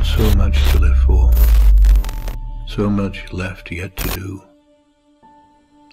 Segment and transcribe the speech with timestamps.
[0.00, 1.30] and so much to live for,
[2.66, 4.42] so much left yet to do.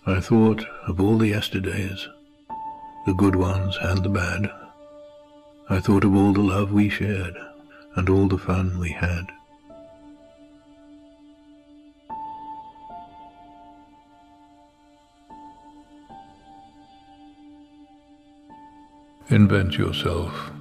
[0.06, 2.08] I thought of all the yesterdays,
[3.06, 4.50] the good ones and the bad.
[5.70, 7.36] I thought of all the love we shared
[7.98, 9.28] and all the fun we had.
[19.30, 20.52] Invent yourself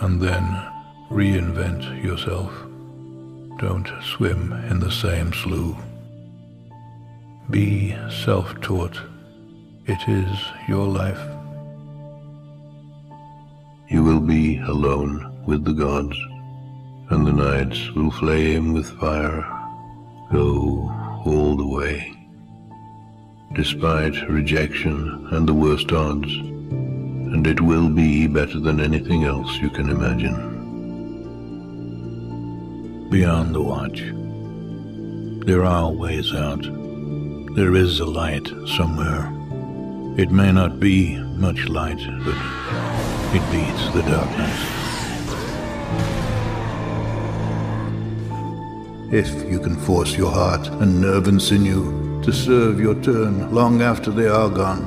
[0.00, 0.77] and then
[1.10, 2.52] reinvent yourself.
[3.58, 5.76] Don't swim in the same slough.
[7.50, 9.00] Be self-taught.
[9.86, 10.38] It is
[10.68, 11.20] your life.
[13.88, 16.16] You will be alone with the gods,
[17.08, 19.46] and the nights will flame with fire.
[20.30, 20.92] Go
[21.24, 22.12] all the way.
[23.54, 29.70] Despite rejection and the worst odds, and it will be better than anything else you
[29.70, 30.57] can imagine.
[33.10, 34.02] Beyond the watch,
[35.46, 36.62] there are ways out.
[37.54, 39.32] There is a light somewhere.
[40.18, 42.36] It may not be much light, but
[43.34, 44.78] it beats the darkness.
[49.10, 53.80] If you can force your heart and nerve and sinew to serve your turn long
[53.80, 54.84] after they are gone,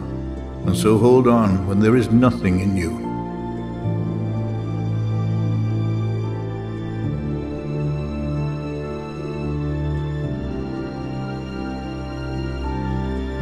[0.67, 3.10] and so hold on when there is nothing in you.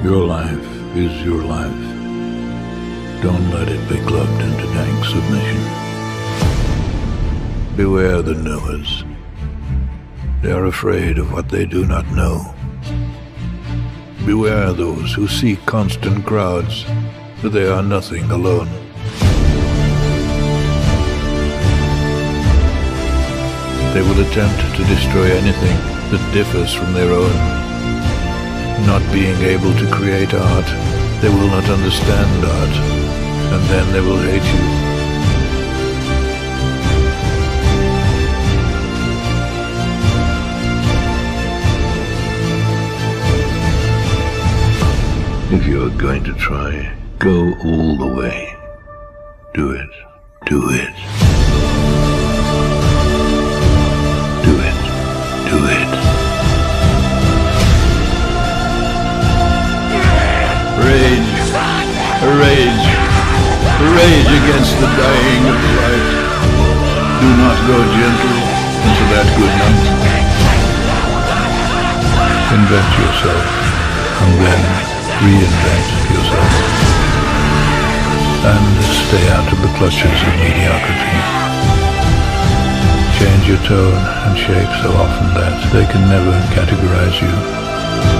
[0.03, 1.83] Your life is your life.
[3.22, 5.61] Don't let it be clubbed into dank submission.
[7.75, 9.03] Beware the knowers.
[10.42, 12.55] They are afraid of what they do not know.
[14.25, 16.86] Beware those who seek constant crowds,
[17.42, 18.70] for they are nothing alone.
[23.94, 25.77] They will attempt to destroy anything
[26.09, 27.68] that differs from their own.
[28.85, 30.66] Not being able to create art,
[31.22, 32.76] they will not understand art,
[33.53, 34.89] and then they will hate you.
[45.52, 48.55] If you are going to try, go all the way.
[49.53, 49.89] Do it.
[50.45, 51.08] Do it.
[64.19, 66.11] Rage against the dying of light.
[67.23, 68.39] Do not go gently
[68.83, 69.85] into that good night.
[72.52, 73.47] Invent yourself,
[74.19, 74.61] and then
[75.23, 76.52] reinvent yourself.
[78.43, 78.67] And
[79.08, 81.19] stay out of the clutches of mediocrity.
[83.23, 88.18] Change your tone and shape so often that they can never categorize you.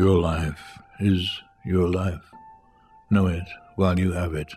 [0.00, 2.32] Your life is your life.
[3.10, 3.46] Know it
[3.76, 4.50] while you have it.